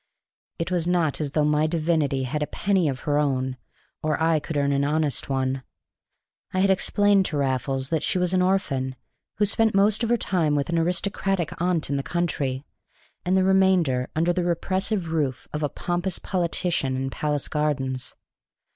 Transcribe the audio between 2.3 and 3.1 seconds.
a penny of